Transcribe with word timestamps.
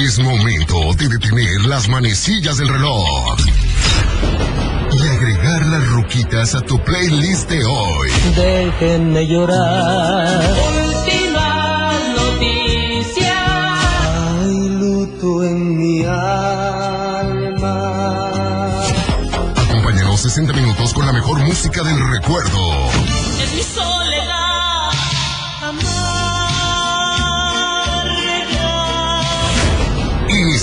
Es 0.00 0.16
momento 0.20 0.94
de 0.96 1.08
detener 1.08 1.62
las 1.66 1.88
manecillas 1.88 2.56
del 2.56 2.68
reloj 2.68 3.36
y 4.92 5.08
agregar 5.08 5.66
las 5.66 5.88
ruquitas 5.88 6.54
a 6.54 6.60
tu 6.60 6.78
playlist 6.84 7.50
de 7.50 7.64
hoy. 7.64 8.08
Déjenme 8.36 9.26
llorar. 9.26 10.40
Última 10.86 11.92
noticia. 12.16 13.34
Hay 14.40 14.68
luto 14.68 15.42
en 15.42 15.76
mi 15.76 16.04
alma. 16.04 17.60
Acompáñanos 19.56 20.20
60 20.20 20.52
minutos 20.52 20.94
con 20.94 21.06
la 21.06 21.12
mejor 21.12 21.40
música 21.40 21.82
del 21.82 21.98
recuerdo. 22.08 22.60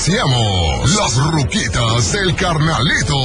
Iniciamos 0.08 1.00
las 1.00 1.18
ruquitas 1.32 2.12
del 2.12 2.36
carnalito. 2.36 3.16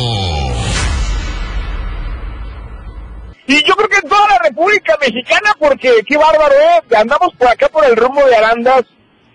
Y 3.46 3.62
yo 3.64 3.76
creo 3.76 3.88
que 3.88 3.96
en 3.98 4.08
toda 4.08 4.26
la 4.28 4.38
República 4.38 4.96
Mexicana, 4.98 5.54
porque 5.58 6.02
qué 6.08 6.16
bárbaro, 6.16 6.54
¿eh? 6.54 6.96
Andamos 6.96 7.34
por 7.36 7.48
acá 7.48 7.68
por 7.68 7.84
el 7.84 7.96
rumbo 7.96 8.24
de 8.24 8.34
Arandas. 8.34 8.84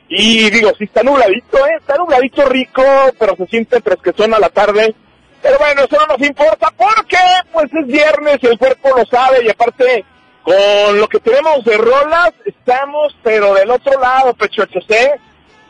Y 0.09 0.49
digo, 0.49 0.71
sí 0.75 0.85
está 0.85 1.03
nubladito, 1.03 1.57
¿eh? 1.67 1.75
Está 1.79 1.97
nubladito 1.97 2.45
rico, 2.45 2.83
pero 3.19 3.35
se 3.35 3.45
siente 3.45 3.79
fresquezón 3.79 4.33
a 4.33 4.39
la 4.39 4.49
tarde. 4.49 4.95
Pero 5.43 5.59
bueno, 5.59 5.83
eso 5.83 5.97
no 5.99 6.17
nos 6.17 6.27
importa 6.27 6.73
porque 6.75 7.17
pues 7.53 7.71
es 7.71 7.85
viernes 7.85 8.39
y 8.41 8.47
el 8.47 8.57
cuerpo 8.57 8.89
lo 8.97 9.05
sabe 9.05 9.45
y 9.45 9.49
aparte 9.49 10.03
con 10.41 10.99
lo 10.99 11.07
que 11.07 11.19
tenemos 11.19 11.63
de 11.63 11.77
rolas 11.77 12.31
estamos 12.43 13.15
pero 13.21 13.53
del 13.53 13.69
otro 13.69 13.99
lado, 13.99 14.33
pechochos, 14.33 14.85
¿eh? 14.89 15.19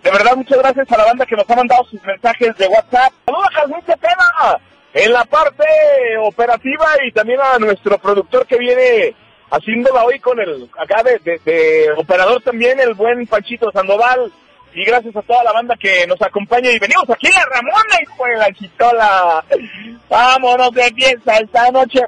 De 0.06 0.12
verdad, 0.12 0.36
muchas 0.36 0.60
gracias 0.60 0.92
a 0.92 0.98
la 0.98 1.06
banda 1.06 1.26
que 1.26 1.36
nos 1.36 1.50
ha 1.50 1.56
mandado 1.56 1.84
sus 1.86 2.00
mensajes 2.04 2.56
de 2.58 2.68
WhatsApp. 2.68 3.12
Saludos 3.26 3.48
a 3.48 3.60
Jazmín 3.60 3.82
Cepeda 3.88 4.62
en 4.94 5.12
la 5.12 5.26
parte 5.26 5.66
operativa 6.22 6.86
y 7.04 7.12
también 7.12 7.40
a 7.42 7.58
nuestro 7.58 7.98
productor 7.98 8.46
que 8.46 8.60
viene 8.60 9.16
haciéndola 9.50 10.04
hoy 10.04 10.20
con 10.20 10.40
el, 10.40 10.70
acá 10.78 11.02
de, 11.02 11.92
operador 11.98 12.40
también, 12.44 12.80
el 12.80 12.94
buen 12.94 13.26
Panchito 13.26 13.72
Sandoval. 13.72 14.32
Y 14.76 14.86
gracias 14.86 15.16
a 15.16 15.24
toda 15.24 15.44
la 15.44 15.54
banda 15.54 15.76
que 15.76 16.06
nos 16.06 16.22
acompaña 16.22 16.70
y 16.70 16.78
venimos 16.78 17.10
aquí 17.10 17.30
a 17.36 17.46
Ramona, 17.46 17.98
hijo 18.04 18.26
de 18.26 18.38
la 18.38 18.54
chitola. 18.54 19.44
Vámonos 20.08 20.72
de 20.72 20.84
fiesta 20.94 21.38
esta 21.38 21.72
noche. 21.72 22.02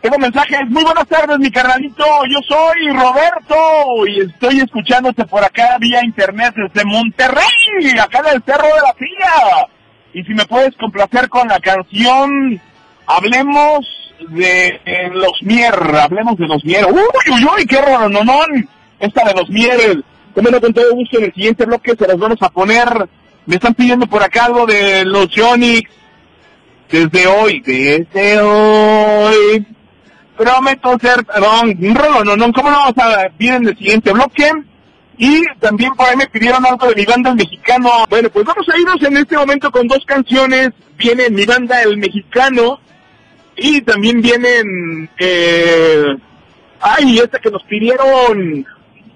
Tengo 0.00 0.18
mensajes. 0.18 0.60
Muy 0.68 0.82
buenas 0.82 1.06
tardes, 1.06 1.38
mi 1.38 1.50
carnalito. 1.50 2.04
Yo 2.28 2.38
soy 2.48 2.88
Roberto 2.88 4.06
y 4.06 4.20
estoy 4.20 4.60
escuchándote 4.60 5.26
por 5.26 5.44
acá 5.44 5.76
vía 5.78 6.02
internet 6.04 6.54
desde 6.56 6.86
Monterrey, 6.86 7.98
acá 8.02 8.20
en 8.20 8.36
el 8.36 8.42
Cerro 8.44 8.64
de 8.64 8.82
la 8.82 8.94
Silla. 8.98 9.66
Y 10.14 10.24
si 10.24 10.34
me 10.34 10.46
puedes 10.46 10.74
complacer 10.76 11.28
con 11.28 11.48
la 11.48 11.60
canción 11.60 12.60
Hablemos 13.12 13.86
de 14.28 14.80
los 15.12 15.42
Mier, 15.42 15.74
hablemos 15.74 16.36
de 16.38 16.46
los 16.46 16.64
Mier. 16.64 16.84
Uy, 16.86 17.00
uy, 17.32 17.44
uy, 17.44 17.66
qué 17.66 17.80
rolononón. 17.80 18.68
Esta 19.00 19.24
de 19.24 19.34
los 19.34 19.50
Mier. 19.50 20.04
Tómenlo 20.32 20.60
con 20.60 20.72
todo 20.72 20.94
gusto 20.94 21.18
en 21.18 21.24
el 21.24 21.34
siguiente 21.34 21.66
bloque, 21.66 21.96
se 21.98 22.06
las 22.06 22.16
vamos 22.16 22.38
a 22.40 22.50
poner. 22.50 23.08
Me 23.46 23.56
están 23.56 23.74
pidiendo 23.74 24.06
por 24.06 24.22
acá 24.22 24.44
algo 24.44 24.64
de 24.64 25.04
los 25.04 25.28
Yonix. 25.30 25.90
Desde 26.88 27.26
hoy, 27.26 27.60
desde 27.60 28.40
hoy. 28.40 29.66
Prometo 30.40 30.98
ser, 30.98 31.22
perdón, 31.26 31.76
un 31.82 31.94
rolo, 31.94 32.34
no, 32.34 32.50
¿cómo 32.54 32.70
no 32.70 32.78
vamos 32.78 32.96
a 32.96 33.08
ver 33.08 33.32
en 33.40 33.68
el 33.68 33.76
siguiente 33.76 34.10
bloque? 34.10 34.50
Y 35.18 35.44
también 35.60 35.92
por 35.94 36.08
ahí 36.08 36.16
me 36.16 36.28
pidieron 36.28 36.64
algo 36.64 36.88
de 36.88 36.94
mi 36.94 37.04
banda 37.04 37.28
el 37.28 37.36
mexicano. 37.36 37.90
Bueno, 38.08 38.30
pues 38.30 38.46
vamos 38.46 38.66
a 38.66 38.78
irnos 38.78 39.02
en 39.02 39.18
este 39.18 39.36
momento 39.36 39.70
con 39.70 39.86
dos 39.86 40.02
canciones. 40.06 40.70
Viene 40.96 41.28
mi 41.28 41.44
banda 41.44 41.82
el 41.82 41.98
mexicano 41.98 42.80
y 43.54 43.82
también 43.82 44.22
vienen, 44.22 45.10
eh, 45.18 46.06
ay, 46.80 47.18
esta 47.18 47.38
que 47.38 47.50
nos 47.50 47.62
pidieron, 47.64 48.66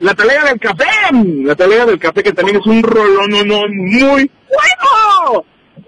la 0.00 0.12
tarea 0.12 0.44
del 0.44 0.60
café, 0.60 0.84
la 1.10 1.54
tarea 1.54 1.86
del 1.86 1.98
café 1.98 2.22
que 2.22 2.32
también 2.34 2.58
es 2.58 2.66
un 2.66 2.82
rolón 2.82 3.30
no, 3.30 3.62
muy 3.70 4.30
bueno. 4.50 5.44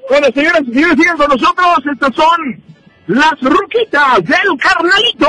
Bueno, 0.08 0.28
señoras 0.34 0.62
y 0.66 0.72
señores, 0.72 0.96
sigan 0.98 1.18
con 1.18 1.28
nosotros, 1.28 1.76
estas 1.92 2.14
son 2.14 2.65
las 3.06 3.40
ruquitas 3.40 4.24
del 4.24 4.58
carnalito. 4.58 5.28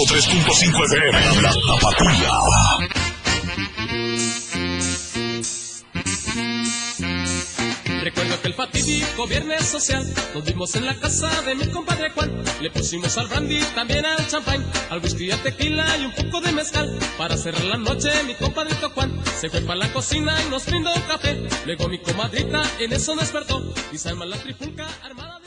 103.5 0.00 0.84
FM, 0.86 1.42
La 1.42 1.52
Tapatía. 1.66 2.30
Recuerdo 8.02 8.34
aquel 8.34 8.54
fatídico 8.54 9.26
viernes 9.26 9.66
social, 9.66 10.02
nos 10.32 10.44
vimos 10.46 10.74
en 10.76 10.86
la 10.86 10.94
casa 10.98 11.28
de 11.42 11.54
mi 11.54 11.66
compadre 11.66 12.10
Juan. 12.12 12.32
Le 12.62 12.70
pusimos 12.70 13.18
al 13.18 13.28
brandy, 13.28 13.60
también 13.74 14.06
al 14.06 14.26
champán, 14.26 14.64
al 14.88 15.02
whisky, 15.02 15.30
al 15.32 15.42
tequila 15.42 15.84
y 15.98 16.06
un 16.06 16.14
poco 16.14 16.40
de 16.40 16.52
mezcal. 16.52 16.98
Para 17.18 17.36
cerrar 17.36 17.64
la 17.64 17.76
noche, 17.76 18.10
mi 18.26 18.34
compadrito 18.36 18.88
Juan 18.88 19.12
se 19.38 19.50
fue 19.50 19.60
para 19.60 19.80
la 19.80 19.92
cocina 19.92 20.34
y 20.46 20.48
nos 20.48 20.64
brindó 20.64 20.94
café. 21.08 21.46
Luego 21.66 21.88
mi 21.88 21.98
comadrita 21.98 22.62
en 22.78 22.94
eso 22.94 23.14
despertó 23.16 23.62
y 23.92 23.98
se 23.98 24.08
arma 24.08 24.24
la 24.24 24.38
trifulca 24.38 24.88
armada 25.02 25.39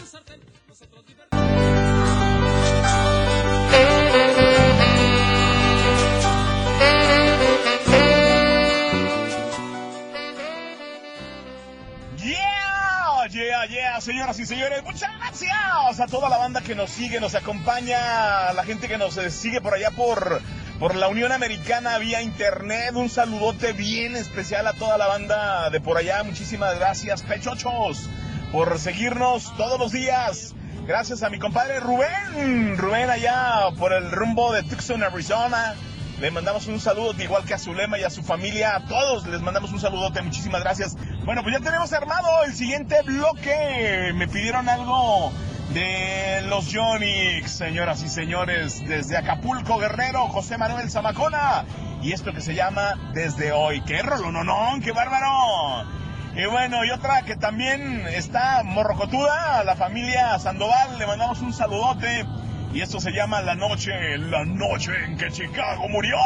Yeah, 13.70 14.02
señoras 14.02 14.38
y 14.40 14.46
señores, 14.46 14.84
muchas 14.84 15.10
gracias 15.20 16.00
a 16.00 16.08
toda 16.08 16.28
la 16.28 16.38
banda 16.38 16.60
que 16.60 16.76
nos 16.76 16.90
sigue, 16.90 17.22
nos 17.22 17.34
acompaña, 17.34 18.50
a 18.50 18.54
la 18.54 18.66
gente 18.66 18.90
que 18.90 18.98
nos 18.98 19.16
eh, 19.16 19.32
sigue 19.32 19.62
por 19.62 19.74
allá 19.74 19.90
por, 19.92 20.42
por 20.80 20.96
la 20.96 21.08
Unión 21.08 21.32
Americana 21.32 21.98
vía 21.98 22.22
internet. 22.22 22.94
Un 22.94 23.10
saludote 23.10 23.72
bien 23.72 24.18
especial 24.18 24.68
a 24.68 24.74
toda 24.74 24.98
la 24.98 25.08
banda 25.08 25.70
de 25.70 25.80
por 25.80 25.98
allá. 25.98 26.24
Muchísimas 26.24 26.78
gracias, 26.78 27.22
pechochos, 27.22 28.10
por 28.52 28.78
seguirnos 28.80 29.56
todos 29.56 29.80
los 29.80 29.94
días. 29.94 30.54
Gracias 30.86 31.24
a 31.24 31.30
mi 31.30 31.40
compadre 31.40 31.80
Rubén, 31.80 32.78
Rubén 32.78 33.10
allá 33.10 33.70
por 33.80 33.94
el 33.94 34.12
rumbo 34.12 34.52
de 34.52 34.64
Tucson, 34.64 35.04
Arizona. 35.04 35.76
Le 36.24 36.32
mandamos 36.32 36.68
un 36.68 36.80
saludo, 36.80 37.22
igual 37.22 37.44
que 37.44 37.54
a 37.54 37.58
Zulema 37.58 38.00
y 38.00 38.04
a 38.04 38.10
su 38.10 38.24
familia, 38.24 38.78
a 38.78 38.86
todos 38.86 39.28
les 39.28 39.42
mandamos 39.42 39.74
un 39.74 39.82
saludote, 39.82 40.22
muchísimas 40.22 40.64
gracias. 40.64 40.96
Bueno, 41.26 41.44
pues 41.44 41.54
ya 41.54 41.62
tenemos 41.62 41.92
armado 41.92 42.46
el 42.46 42.54
siguiente 42.54 43.02
bloque. 43.02 44.14
Me 44.16 44.30
pidieron 44.30 44.70
algo 44.70 45.34
de 45.74 46.42
los 46.48 46.68
Yonix, 46.68 47.52
señoras 47.52 48.04
y 48.04 48.08
señores, 48.08 48.88
desde 48.88 49.18
Acapulco, 49.18 49.78
Guerrero, 49.80 50.30
José 50.30 50.58
Manuel 50.58 50.90
Zamacona. 50.90 51.66
Y 52.02 52.14
esto 52.14 52.32
que 52.32 52.40
se 52.40 52.56
llama 52.56 53.12
Desde 53.14 53.52
Hoy. 53.52 53.82
¡Qué 53.82 54.02
rolononón, 54.02 54.80
qué 54.80 54.94
bárbaro! 54.94 55.86
Y 56.38 56.46
bueno, 56.46 56.86
y 56.86 56.92
otra 56.92 57.24
que 57.24 57.36
también 57.36 58.08
está 58.08 58.64
morrocotuda, 58.64 59.66
la 59.66 59.76
familia 59.76 60.40
Sandoval, 60.40 60.98
le 60.98 61.06
mandamos 61.06 61.42
un 61.42 61.52
saludote. 61.52 62.26
Y 62.74 62.82
esto 62.82 63.00
se 63.00 63.12
llama 63.12 63.42
La 63.44 63.54
Noche, 63.54 64.18
la 64.18 64.44
noche 64.46 64.92
en 65.06 65.16
que 65.16 65.30
Chicago 65.30 65.88
murió, 65.90 66.18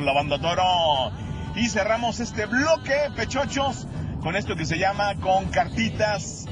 la 0.00 0.14
banda 0.14 0.40
Toro. 0.40 1.12
Y 1.54 1.68
cerramos 1.68 2.20
este 2.20 2.46
bloque, 2.46 2.94
pechochos, 3.14 3.86
con 4.22 4.34
esto 4.34 4.56
que 4.56 4.64
se 4.64 4.78
llama 4.78 5.16
Con 5.16 5.50
Cartitas. 5.50 6.46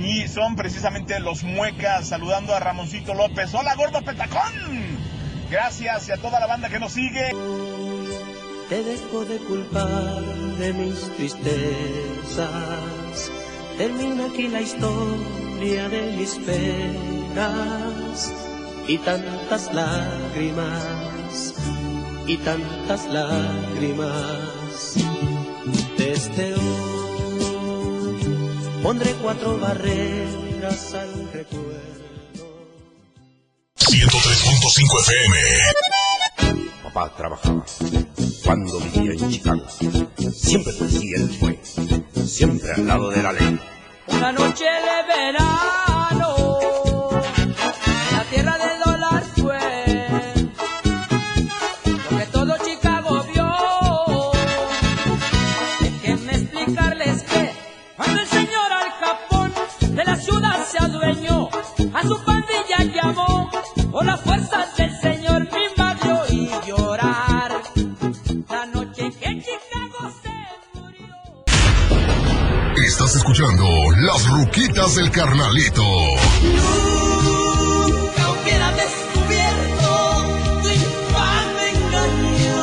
Y 0.00 0.26
son 0.28 0.56
precisamente 0.56 1.20
los 1.20 1.44
muecas 1.44 2.08
saludando 2.08 2.54
a 2.54 2.60
Ramoncito 2.60 3.12
López. 3.12 3.54
Hola, 3.54 3.74
gordo 3.74 4.00
petacón. 4.00 4.54
Gracias 5.50 6.08
y 6.08 6.12
a 6.12 6.16
toda 6.16 6.40
la 6.40 6.46
banda 6.46 6.70
que 6.70 6.78
nos 6.78 6.92
sigue. 6.92 7.32
Te 8.70 8.82
dejo 8.82 9.26
de 9.26 9.36
culpar 9.40 10.22
de 10.58 10.72
mis 10.72 11.14
tristezas. 11.16 12.50
Termina 13.76 14.24
aquí 14.24 14.48
la 14.48 14.62
historia 14.62 15.86
de 15.90 16.16
mis 16.16 16.36
penas 16.36 18.32
y 18.88 18.98
tantas 18.98 19.72
lágrimas 19.74 21.54
y 22.26 22.36
tantas 22.38 23.06
lágrimas. 23.06 24.94
Desde 25.96 26.54
hoy 26.54 28.16
pondré 28.82 29.12
cuatro 29.22 29.58
barreras 29.58 30.94
al 30.94 31.32
recuerdo. 31.32 31.86
103.5 33.78 35.00
FM. 35.00 35.36
Papá 36.84 37.12
trabajaba 37.16 37.64
cuando 38.44 38.78
vivía 38.80 39.12
en 39.12 39.30
Chicago. 39.30 39.66
Siempre 40.32 40.72
presidente 40.74 41.34
fue, 41.38 41.58
siempre 42.24 42.72
al 42.72 42.86
lado 42.86 43.10
de 43.10 43.22
la 43.22 43.32
ley. 43.32 43.60
Una 44.08 44.32
noche 44.32 44.64
de 44.64 45.02
verano, 45.08 45.55
pandilla 62.76 63.02
llamó 63.02 63.50
por 63.90 64.04
las 64.04 64.20
fuerzas 64.20 64.76
del 64.76 65.00
señor 65.00 65.42
mi 65.42 65.66
madre 65.76 66.12
oí 66.12 66.50
llorar. 66.66 67.62
La 68.48 68.66
noche 68.66 69.10
que 69.20 69.42
Chicago 69.42 70.12
se 70.22 70.30
murió. 70.78 71.14
Estás 72.86 73.16
escuchando 73.16 73.66
Las 74.00 74.26
Ruquitas 74.28 74.94
del 74.96 75.10
Carnalito. 75.10 75.82
Nunca 77.82 78.30
hubiera 78.30 78.72
descubierto 78.72 79.88
tu 80.62 80.68
infame 80.68 81.70
engaño. 81.74 82.58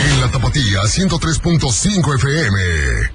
En 0.00 0.20
la 0.20 0.28
Tapatía 0.30 0.82
103.5 0.82 2.14
FM. 2.16 3.05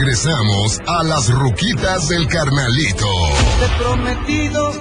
Regresamos 0.00 0.80
a 0.86 1.02
Las 1.02 1.28
Ruquitas 1.28 2.08
del 2.08 2.26
Carnalito. 2.26 3.06
Te 3.58 3.66
he 3.66 3.68
prometido 3.78 4.72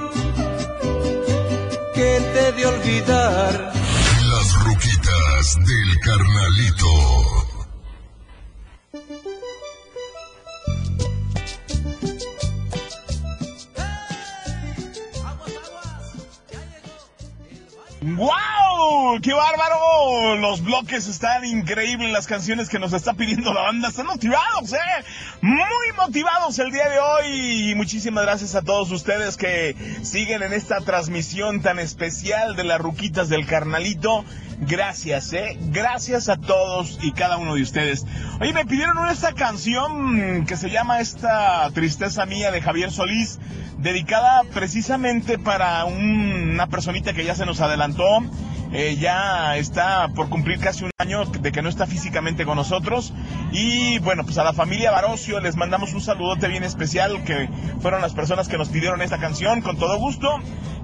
que 1.94 2.22
te 2.34 2.52
de 2.54 2.66
olvidar. 2.66 3.74
Las 4.32 4.64
Ruquitas 4.64 5.56
del 5.56 6.00
Carnalito. 6.00 6.88
¡Wow! 18.16 18.69
¡Qué 19.22 19.34
bárbaro! 19.34 20.36
Los 20.38 20.64
bloques 20.64 21.08
están 21.08 21.44
increíbles, 21.44 22.12
las 22.14 22.28
canciones 22.28 22.70
que 22.70 22.80
nos 22.80 22.94
está 22.94 23.14
pidiendo 23.14 23.54
la 23.54 23.62
banda 23.64 23.90
están 23.90 24.06
motivados, 24.06 24.72
¿eh? 24.72 24.78
Muy 25.42 25.58
motivados 25.98 26.58
el 26.60 26.72
día 26.72 26.88
de 26.88 27.00
hoy. 27.00 27.76
Muchísimas 27.76 28.24
gracias 28.24 28.56
a 28.56 28.62
todos 28.62 28.92
ustedes 28.92 29.36
que 29.36 29.76
siguen 30.04 30.44
en 30.44 30.54
esta 30.54 30.80
transmisión 30.82 31.62
tan 31.62 31.80
especial 31.80 32.56
de 32.56 32.64
las 32.64 32.80
Ruquitas 32.80 33.28
del 33.28 33.46
Carnalito. 33.46 34.24
Gracias, 34.62 35.34
¿eh? 35.34 35.58
Gracias 35.72 36.30
a 36.30 36.38
todos 36.38 37.00
y 37.02 37.12
cada 37.12 37.38
uno 37.38 37.56
de 37.56 37.62
ustedes. 37.64 38.06
Oye, 38.40 38.54
me 38.54 38.66
pidieron 38.66 39.10
esta 39.10 39.34
canción 39.34 40.46
que 40.46 40.56
se 40.56 40.70
llama 40.70 41.00
Esta 41.02 41.70
Tristeza 41.74 42.26
Mía 42.26 42.52
de 42.52 42.62
Javier 42.62 42.92
Solís 42.92 43.40
dedicada 43.78 44.44
precisamente 44.54 45.38
para 45.38 45.84
un- 45.86 46.52
una 46.54 46.68
personita 46.68 47.14
que 47.14 47.24
ya 47.26 47.36
se 47.36 47.46
nos 47.46 47.60
adelantó. 47.62 48.20
Eh, 48.72 48.98
ya 48.98 49.58
está 49.58 50.10
por 50.10 50.30
cumplir 50.30 50.60
casi 50.60 50.84
un 50.84 50.92
año 51.00 51.26
de 51.26 51.52
que 51.52 51.62
no 51.62 51.70
está 51.70 51.88
físicamente 51.88 52.46
con 52.46 52.56
nosotros. 52.56 53.14
Y 53.52 53.98
bueno, 54.00 54.24
pues 54.24 54.38
a 54.38 54.44
la 54.44 54.54
familia 54.54 54.92
Barocio 54.92 55.40
les 55.40 55.56
mandamos 55.56 55.94
un 55.94 56.02
saludote 56.02 56.48
bien 56.48 56.64
especial, 56.64 57.24
que 57.24 57.50
fueron 57.82 58.02
las 58.02 58.14
personas 58.14 58.48
que 58.48 58.58
nos 58.58 58.70
pidieron 58.70 59.02
esta 59.02 59.18
canción, 59.18 59.62
con 59.62 59.78
todo 59.78 59.98
gusto. 59.98 60.40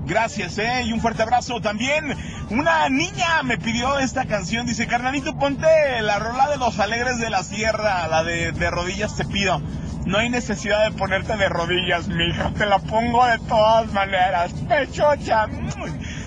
Gracias, 0.05 0.57
¿eh? 0.57 0.83
Y 0.85 0.93
un 0.93 1.01
fuerte 1.01 1.23
abrazo 1.23 1.61
también. 1.61 2.15
Una 2.49 2.89
niña 2.89 3.43
me 3.43 3.57
pidió 3.57 3.99
esta 3.99 4.25
canción, 4.25 4.65
dice, 4.65 4.87
carnalito, 4.87 5.37
ponte 5.37 5.67
la 6.01 6.19
rola 6.19 6.49
de 6.49 6.57
los 6.57 6.79
alegres 6.79 7.19
de 7.19 7.29
la 7.29 7.43
sierra, 7.43 8.07
la 8.07 8.23
de, 8.23 8.51
de 8.51 8.69
rodillas 8.71 9.15
te 9.15 9.25
pido. 9.25 9.61
No 10.05 10.19
hay 10.19 10.29
necesidad 10.29 10.83
de 10.83 10.91
ponerte 10.95 11.35
de 11.35 11.49
rodillas, 11.49 12.07
mija. 12.07 12.51
Te 12.51 12.67
la 12.67 12.77
pongo 12.77 13.25
de 13.25 13.39
todas 13.39 13.91
maneras. 13.91 14.53
Pechocha. 14.67 15.47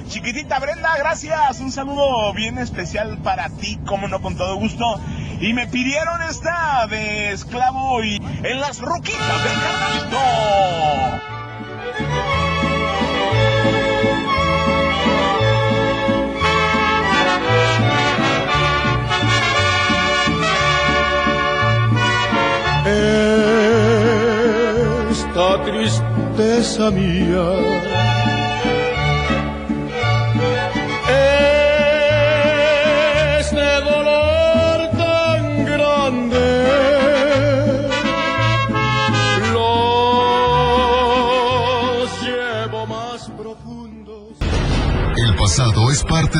Chiquitita 0.08 0.58
Brenda, 0.58 0.96
gracias. 0.96 1.60
Un 1.60 1.70
saludo 1.70 2.32
bien 2.32 2.56
especial 2.56 3.18
para 3.18 3.50
ti, 3.50 3.78
como 3.86 4.08
no, 4.08 4.22
con 4.22 4.36
todo 4.36 4.56
gusto. 4.56 4.98
Y 5.40 5.52
me 5.52 5.66
pidieron 5.66 6.22
esta 6.22 6.86
de 6.86 7.32
esclavo 7.32 8.02
y 8.02 8.16
en 8.16 8.60
las 8.60 8.80
ruquitas 8.80 9.44
del 9.44 9.60
carnalito. 9.60 10.18
Esta 25.10 25.64
tristeza 25.64 26.90
mía 26.90 27.97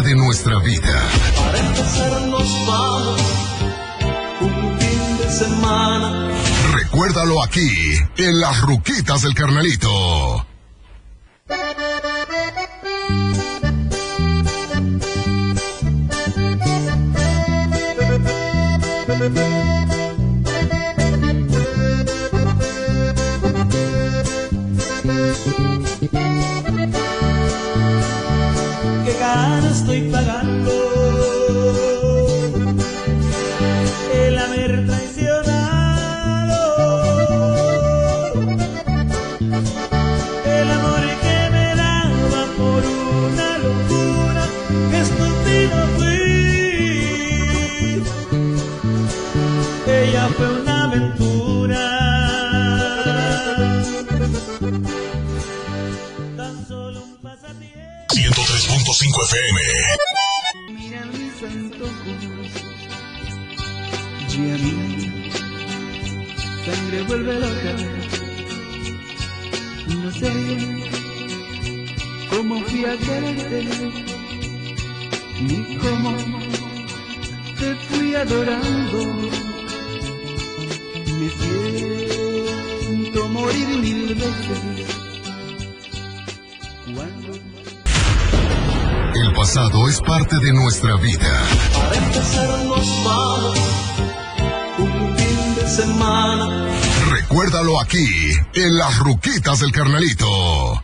de 0.09 0.15
nuestra 0.15 0.59
vida. 0.61 1.07
Para 1.37 1.59
empezar 1.59 2.21
nos 2.23 2.67
vamos 2.67 3.21
un 4.41 4.79
fin 4.81 5.19
de 5.19 5.31
semana. 5.31 6.31
Recuérdalo 6.73 7.43
aquí, 7.43 7.69
en 8.17 8.41
Las 8.41 8.59
Ruquitas 8.63 9.21
del 9.21 9.35
Carnalito. 9.35 10.47
Y 64.39 64.51
a 64.51 64.59
mí 64.65 64.75
sangre 66.65 67.03
vuelve 67.03 67.35
loca 67.35 67.73
no 70.03 70.11
sé 70.13 70.33
cómo 72.31 72.61
fui 72.63 72.85
a 72.85 72.97
quererte 72.97 74.09
ni 75.41 75.77
cómo 75.77 76.17
te 77.59 77.75
fui 77.75 78.15
adorando. 78.15 78.99
Me 81.19 81.29
siento 82.89 83.29
morir 83.29 83.69
mil 83.69 84.15
veces. 84.15 84.87
Cuando 86.95 87.33
El 89.15 89.33
pasado 89.35 89.89
es 89.89 90.01
parte 90.01 90.39
de 90.39 90.53
nuestra 90.53 90.97
vida. 90.97 91.43
para 91.75 91.97
empezar 91.97 92.65
nos 92.65 93.05
vamos 93.05 94.08
semana. 95.79 96.67
Recuérdalo 97.11 97.81
aquí, 97.81 98.07
en 98.55 98.77
las 98.77 98.99
ruquitas 98.99 99.61
del 99.61 99.71
carnalito. 99.71 100.83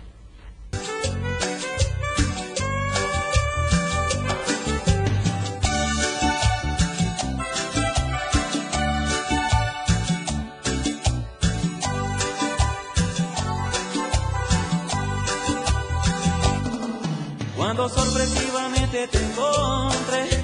Cuando 17.56 17.88
sorpresivamente 17.88 19.08
te 19.08 19.18
encontré 19.18 20.43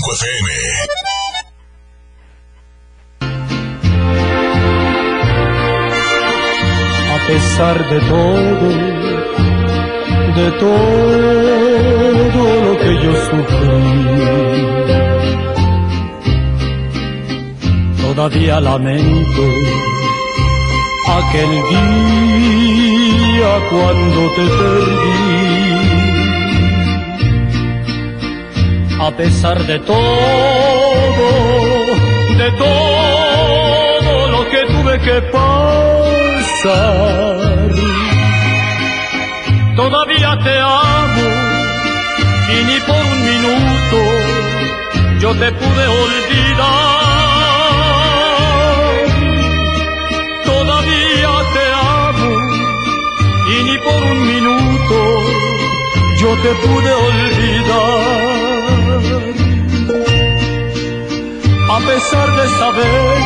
FM. 0.00 0.48
A 7.14 7.18
pesar 7.26 7.76
de 7.90 8.00
todo, 8.00 8.68
de 10.36 10.48
todo 10.62 12.42
lo 12.64 12.72
que 12.78 12.92
yo 13.02 13.12
sufrí, 13.28 13.82
todavía 18.02 18.60
lamento 18.60 19.44
aquel 21.18 21.52
día 21.70 23.52
cuando 23.70 24.20
te 24.36 24.44
perdí. 24.58 26.07
A 29.08 29.10
pesar 29.10 29.58
de 29.66 29.78
todo, 29.78 29.96
de 32.36 32.50
todo 32.58 34.28
lo 34.28 34.40
que 34.50 34.60
tuve 34.66 35.00
que 35.00 35.22
pasar, 35.32 36.68
todavía 39.76 40.38
te 40.44 40.58
amo 40.58 41.26
y 42.52 42.56
ni 42.68 42.78
por 42.80 43.02
un 43.14 43.20
minuto 43.30 43.98
yo 45.20 45.30
te 45.36 45.52
pude 45.52 45.86
olvidar. 46.02 46.98
Todavía 50.44 51.32
te 51.54 51.64
amo 52.04 52.30
y 53.52 53.56
ni 53.68 53.78
por 53.78 54.00
un 54.04 54.20
minuto 54.32 54.96
yo 56.20 56.30
te 56.42 56.50
pude 56.66 56.92
olvidar. 56.92 58.37
A 61.70 61.80
pesar 61.80 62.28
de 62.36 62.48
saber 62.58 63.16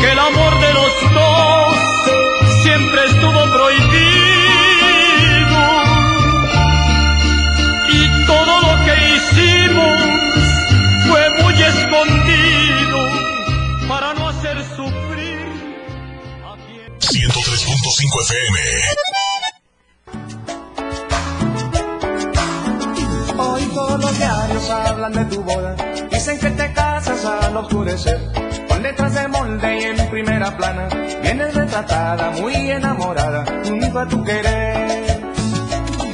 que 0.00 0.12
el 0.12 0.18
amor 0.18 0.60
de 0.60 0.72
los 0.74 0.92
dos 1.14 1.76
siempre 2.62 3.04
estuvo 3.06 3.40
prohibido 3.56 4.02
y 7.88 8.26
todo 8.26 8.52
lo 8.62 8.84
que 8.84 8.94
hicimos 9.14 10.11
Muy 32.40 32.70
enamorada, 32.70 33.44
junto 33.64 33.98
a 33.98 34.06
tu 34.06 34.22
querer. 34.22 35.20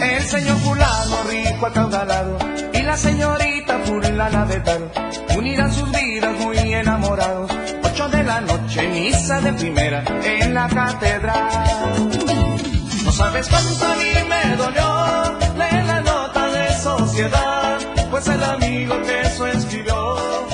El 0.01 0.23
señor 0.23 0.57
fulano, 0.59 1.23
rico 1.29 1.67
acaudalado. 1.67 2.39
Y 2.73 2.83
la 2.83 2.97
señorita 2.97 3.79
fulana 3.85 4.47
de 4.47 4.61
tal. 4.61 4.91
Unirán 5.37 5.73
sus 5.73 5.91
vidas 5.91 6.33
muy 6.41 6.57
enamorados. 6.57 7.51
Ocho 7.85 8.09
de 8.09 8.25
la 8.25 8.41
noche, 8.41 8.89
misa 8.89 9.41
de 9.41 9.53
primera 9.53 10.03
en 10.25 10.55
la 10.55 10.69
catedral. 10.69 11.49
No 13.05 13.13
sabes 13.13 13.49
cuánto 13.49 13.85
a 13.87 13.95
mí 13.97 14.13
me 14.29 14.57
dolió 14.57 15.39
leer 15.57 15.85
la 15.85 16.01
nota 16.01 16.47
de 16.51 16.77
sociedad, 16.77 17.79
pues 18.11 18.29
el 18.29 18.43
amigo 18.43 19.03
que 19.03 19.21
eso 19.21 19.47
escribió 19.47 20.49